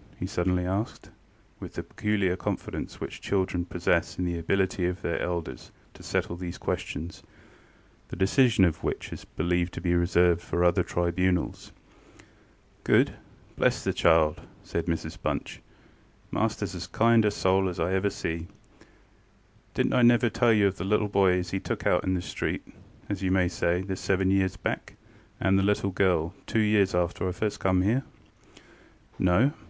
[0.00, 1.10] ŌĆØ he suddenly asked,
[1.60, 6.36] with the peculiar confidence which children possess in the ability of their elders to settle
[6.36, 7.22] these questions,
[8.08, 11.70] the decision of which is believed to be reserved for other tribunals.
[12.86, 13.10] ŌĆ£Good?
[13.58, 14.36] ŌĆöbless the child!
[14.38, 15.60] ŌĆØ said Mrs Bunch.
[16.32, 18.48] ŌĆ£MasterŌĆÖs as kind a soul as ever I see!
[19.74, 22.14] DidnŌĆÖt I never tell you of the little boy as he took in out of
[22.14, 22.62] the street,
[23.10, 24.94] as you may say, this seven years back?
[25.38, 28.02] and the little girl, two years after I first come here?
[29.20, 29.52] ŌĆØ ŌĆ£No.